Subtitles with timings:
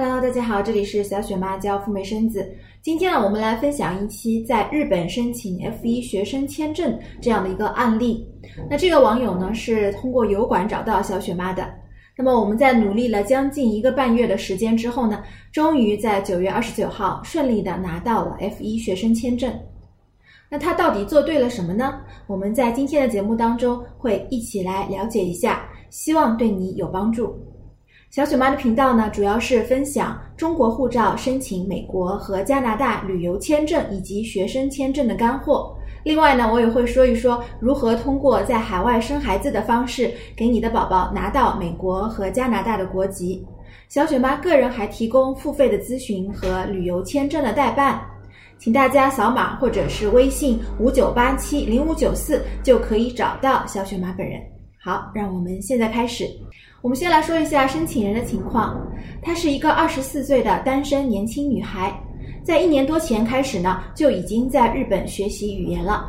[0.00, 2.48] Hello，大家好，这里是小雪妈教赴美生子。
[2.80, 8.24] 今天呢，我们来分享一期在日本申请 F1 学生签证这样的一个案例。
[8.70, 11.68] 那这个网友呢是通过油管找到小雪妈的。
[12.16, 19.52] 那么我们在努力了将近一个半月的时间之后呢，终于在九月二十九号顺利的拿到了 F1 学生签证。
[20.48, 22.00] 那他到底做对了什么呢？
[22.28, 27.36] 我们在今天的节目当中会一起来了解一下，希望对你有帮助。
[28.10, 35.76] 小雪妈的频道呢，主要是分享中国护照申请美国和加拿大旅游签证以及学生签证的干货。
[36.04, 43.44] 另外呢，我也会说一说如何通过在海外生孩子的方式，给你的宝宝拿到美国和加拿大的国籍。
[43.90, 48.00] 小雪妈个人还提供付费的咨询和旅游签证的代办，
[48.56, 54.40] 请大家扫码或者是微信五九八七零五九四就可以找到小雪妈本人。
[54.80, 56.24] 好，让我们现在开始。
[56.80, 58.80] 我们先来说一下申请人的情况。
[59.20, 61.92] 她是一个二十四岁的单身年轻女孩，
[62.44, 66.08] 在一年多前开始呢，就已经在日本学习语言了。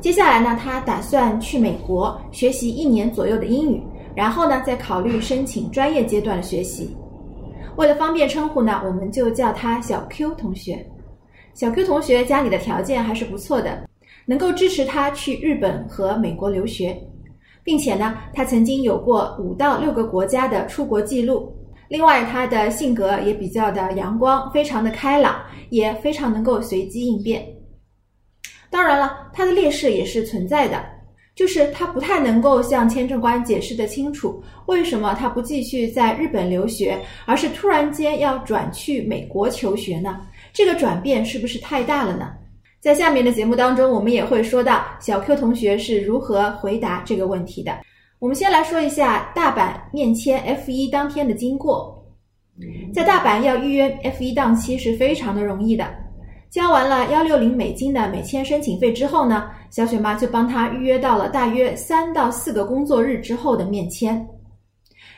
[0.00, 3.82] 接下来呢，她打算去美国学习一年左右的英语，
[4.14, 6.96] 然后呢，再考虑申请专业阶段的学习。
[7.76, 10.84] 为了方便称呼呢，我们就叫她小 Q 同学。
[11.52, 13.86] 小 Q 同学家里的条件还是不错的，
[14.24, 16.98] 能够支持她去日本和美国留学。
[17.66, 21.52] 并且呢，他曾经有过五到六个国家的出国记录。
[21.88, 27.44] 另外，他的性格也比较的阳光，非常的开朗，也非常能够随机应变。
[28.70, 30.80] 当然了，他的劣势也是存在的，
[31.34, 40.20] 就是他不太能够向签证官解释的清楚，为什么他不继续在日本留学，而是突然间要转去美国求学呢？
[40.52, 42.30] 这个转变是不是太大了呢？
[42.86, 47.76] 在下面的节目当中，我们也会说到小 Q 同学是如何回答这个问题的。
[48.20, 52.00] 我们先来说一下大阪面签 F 一当天的经过。
[52.94, 55.84] 在大阪要预约 F 一档期是非常的容易的，
[56.48, 64.24] 交完了幺六零美金的美签申请费之后呢，小雪妈就帮他预约到了大约三到四个工作日之后的面签。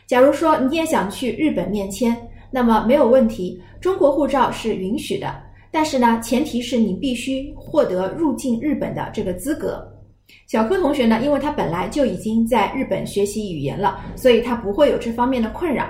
[0.06, 2.16] 假如说你也想去日本面签，
[2.50, 5.46] 那么没有问题，中国护照是允许的。
[5.70, 9.86] 但是呢，前提是你必须获得入境日本的这个资格。
[10.46, 15.86] 小柯同学呢，因为他本来就已经在日本学习语言了，所以他不会有这方面的困扰。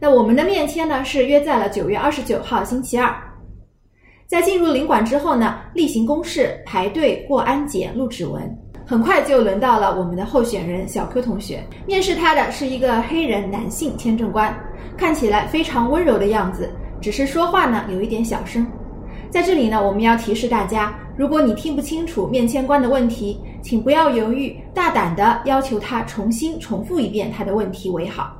[0.00, 3.14] 那我们的面签呢，是约在了九月二十九号星期二。
[4.26, 8.42] 在进入领馆之后呢，例行公事排队过安检、录指纹。
[8.86, 11.62] 很快就轮到了我们的候选人小柯同学。
[11.86, 14.54] 面试他的是一个黑人男性签证官，
[14.96, 16.68] 看起来非常温柔的样子。
[17.04, 18.66] 只是说话呢有一点小声，
[19.28, 28.34] 在这里呢，我们要提示大家，如果你听不清楚面签官的问题，请不要犹豫，大胆的要求他重新重复一遍他的问题为好。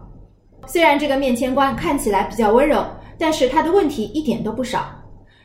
[0.66, 2.82] 虽然这个面签官看起来比较温柔，
[3.19, 4.86] 但是他的问题一点都不少，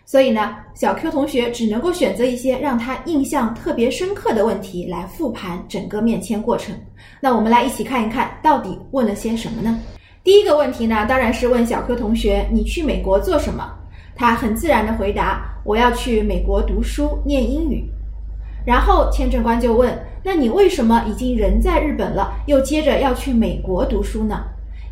[0.05, 6.73] 所以呢，小 Q 同学只能够选择一些让他印象特别深刻的问题来复盘整个面签过程。
[7.19, 9.77] 那我们来一起看一看到底问了些什么呢？
[10.29, 13.67] 第一个问题呢，当然是问小柯同学，你去美国做什么？
[14.15, 17.83] 他很自然的回答，我要去美国读书念英语。
[18.63, 19.91] 然后签证官就问，
[20.23, 24.43] 那你为什么已经人在日本了，又接着要去美国读书呢？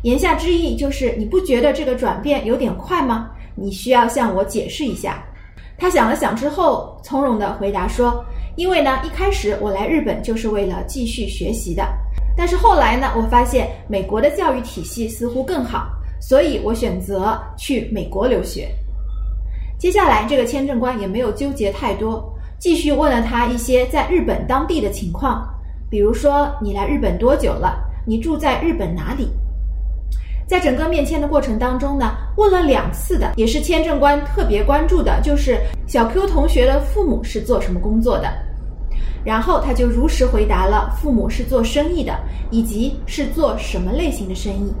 [0.02, 3.30] 言下之意就是你不觉得这个转变有点快吗？
[3.54, 5.22] 你需要向我解释一下。
[5.78, 8.24] 他想了想之后，从容的回答说，
[8.56, 11.86] 因为呢，一开始我来日本就是为了继续学习的。
[12.38, 15.88] 但是后来呢，我发现美国的教育体系似乎更好，
[16.20, 18.68] 所以我选择去美国留学。
[19.76, 25.52] 接下来，这个签证官也没有纠结太多，继续问了他一些在日本当地的情况，
[25.90, 27.76] 比如说你来日本多久了？
[28.06, 29.28] 你住在日本哪里？
[30.46, 38.32] 在整个面签的过程当中呢，问了两次的，也是签证官特别关注的，就是小 Q 同学的父母是做什么工作的。
[39.24, 42.18] 然后他就如实回答了父母是做生意的，
[42.50, 44.72] 以及是做什么类型的生意。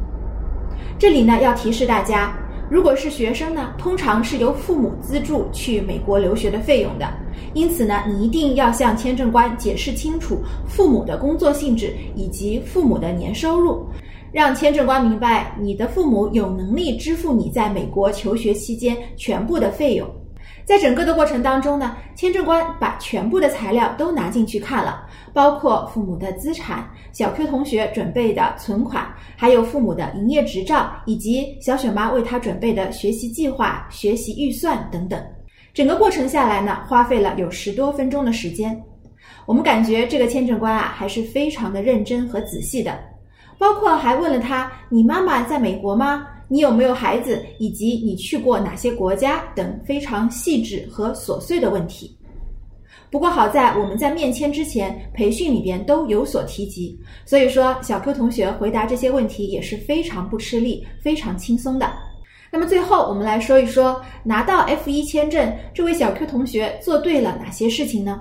[0.98, 2.36] 这里呢要提示大家，
[2.70, 7.08] 如果是学生呢，通常是由父母资助去美国留学的费用的。
[7.54, 13.86] 因此呢，你一定要向签证官解释清楚父母的工作性质以及父母的年收入，
[14.32, 20.08] 让签证官明白你的父母有能力支付你在美国求学期间全部的费用。
[20.68, 35.18] 在整个的过程当中呢，签证官把全部的材料都拿进去看了，包括父母的资产、小 Q 同学准备的存款，还有父母的营业执照，以及小雪妈为他准备的学习计划、学习预算等等。
[35.72, 38.78] 整个过程下来呢，花费了有十多分钟的时间。
[39.46, 42.94] 我们感觉这个签证官啊，还是非常的认真和仔细的，
[43.56, 46.26] 包括还问了他：“你妈妈在美国吗？
[46.48, 52.16] 你有没有孩子，以及你去过哪些国家等非常细致和琐碎的问题。
[53.10, 61.90] 不过好在我们在面签之前培训里边都有所提及，所以说小 Q 同学回答这些问题也是非常不吃力、非常轻松的。
[62.50, 68.20] 那么最后我们来说一说拿到 F 一签证，这位小 Q 同学做对了哪些事情呢？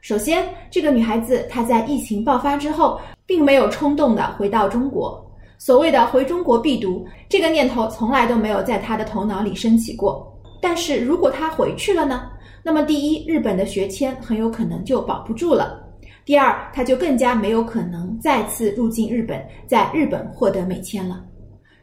[0.00, 5.29] 首先，这个女孩子她在疫情爆发之后，并没有冲动的回到中国。
[5.60, 10.26] 所谓的回中国必读这个念头，从来都没有在他的头脑里升起过。
[10.58, 12.22] 但是如果他回去了呢？
[12.62, 15.78] 那么，第一，日本的学签很有可能就保不住了；
[16.24, 21.22] 第二，他就更加没有可能再次入境日本，在日本获得美签了。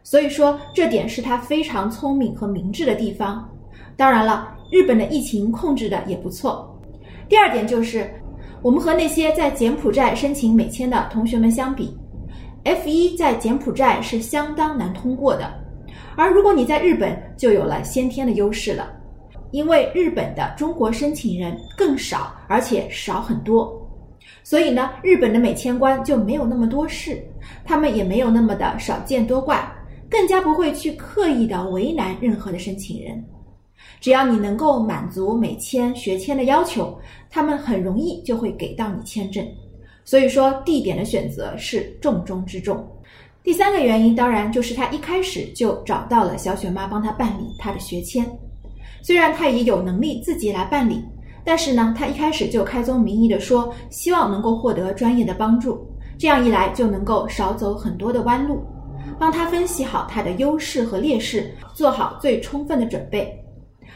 [0.01, 3.47] 所以说，这点是他非常聪明和明智的地方。
[3.95, 6.67] 当然了，日本的疫情控制的也不错。
[7.29, 8.11] 第二点就是，
[8.63, 11.95] 我们和那些在柬埔寨申请美签的同学们相比
[12.67, 15.49] ，F 一在柬埔寨是相当难通过的，
[16.17, 18.91] 而如果你在日本，就有了先天的优势了。
[19.51, 23.89] 因为日本的中国申请人更少，而且少很多，
[24.43, 27.23] 所以呢，日本的美签官就没有那么多事，
[27.63, 29.65] 他们也没有那么的少见多怪，
[30.09, 33.23] 更加不会去刻意的为难任何的申请人。
[34.01, 36.99] 只要你能够满足美签学签的要求，
[37.29, 39.47] 他们很容易就会给到你签证。
[40.07, 42.81] 所以说，地点的选择是重中之重。
[43.43, 48.25] 第三个原因，当然就是他一开始就找到了小雪妈帮他办理他的学签。
[49.01, 51.03] 虽然他也有能力自己来办理，
[51.43, 55.85] 但是呢，他一开始就开宗明义的说，希望能够获得专业的帮助，
[56.17, 58.65] 这样一来就能够少走很多的弯路，
[59.19, 63.29] 帮他分析好他的优势和劣势，做好最充分的准备。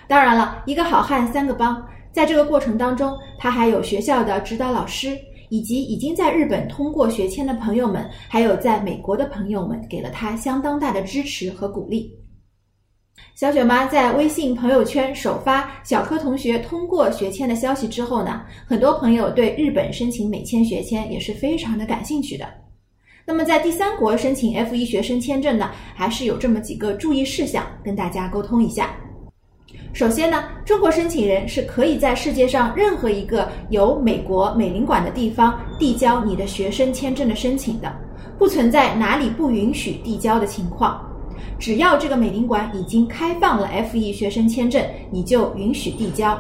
[0.10, 1.81] 当然了，一个好汉三个帮，
[2.12, 5.18] 在这个过程当中，他还有学校的指导老师，
[5.51, 12.09] 以及已经在日本通过学签的朋友们，还有在美国的朋友们，给了他相当大的支持和鼓励。
[13.36, 22.47] 小雪妈在微信朋友圈首发小柯同学通过学签的消息之后呢，很多朋友对日本申请美签学签也是非常的感兴趣的。
[23.25, 28.95] 那么在第三国申请 F 一学生签证呢，还是有这么几个注意事项跟大家沟通一下。
[29.94, 37.94] 首先呢，中国申请人是可以在世界上任何一个有美国美领馆的地方递交你的学生签证的申请的，
[38.38, 41.06] 不存在哪里不允许递交的情况。
[41.60, 46.40] 只要这个美领馆已经开放了 F 一学生签证，你就允许递交。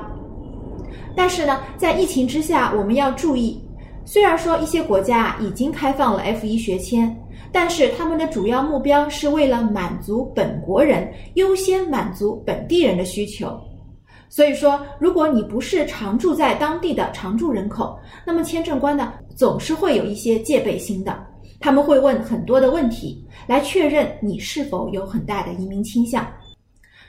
[1.15, 3.61] 但是呢，在疫情之下，我们要注意，
[4.05, 7.15] 虽然说一些国家已经开放了 F 一学签，
[7.51, 13.59] 但是他们的主要目标是为了满足本国人，优先满足本地人的需求。
[14.29, 21.27] 所以说，如果你不是常住在当地的常住人口，那么签证官呢，总是会有一些戒备心的。
[21.59, 26.25] 他们会问很多的问题，来确认你是否有很大的移民倾向。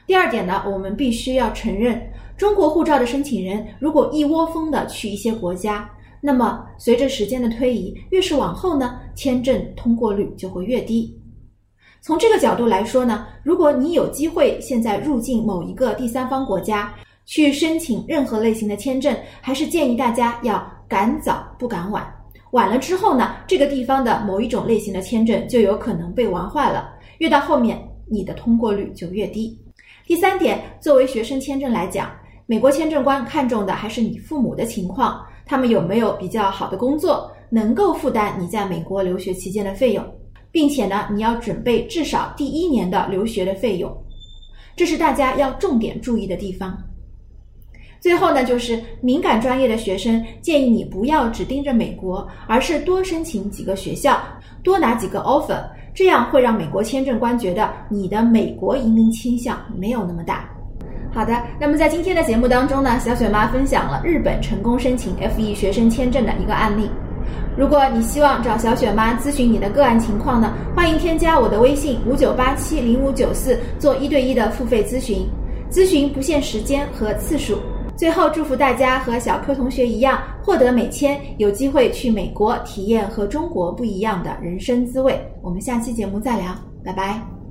[0.04, 2.02] 第二点呢，我们必须要承认，
[2.36, 5.88] 中国护照的申请人如果一窝蜂的去一些国家，
[6.20, 11.18] 那么随着时间的推移，越是往后呢，签证通过率就会越低。
[12.00, 16.92] 从这个角度来说呢，如果你有机会现在入境某一个第三方国家
[17.24, 22.04] 去申请任何类型的签证，还是建议大家要赶早不赶晚。
[22.50, 27.80] 晚了之后呢，这个地方的某一种类型的签证就有可能被玩坏了，越到后面
[28.10, 29.56] 你的通过率就越低。
[30.04, 32.10] 第三点，作为学生签证来讲，
[32.46, 40.02] 美国签证官看重的还是你父母的情况，他们有没有比较好的工作，能够负担你在美国留学期间的费用，
[40.50, 43.94] 并且呢，你要准备至少第一年的留学的费用，
[44.74, 46.74] 这是大家要重点注意的地方。
[48.00, 54.18] 最后呢，就是敏感专业的学生建议你不要只盯着美国，而是多申请几个学校，
[54.64, 55.62] 多拿几个 offer，
[55.94, 60.48] 这样会让美国签证官觉得你的美国移民倾向没有那么大。
[61.12, 66.88] 好的，那么在今天的节目当中呢，小雪妈分享了日本成功申请 F 一学生签证的一个案例。
[67.56, 75.26] 如果你希望找小雪妈咨询你的个案情况呢，欢迎添加我的微信五九八七零五九四做一对一的付费咨询，
[75.70, 77.58] 咨询不限时间和次数。
[77.94, 85.20] 最后，祝福大家和小柯同学一样获得美签，有机会去美国体验和中国不一样的人生滋味。
[85.42, 87.31] 我们下期节目再聊，拜拜。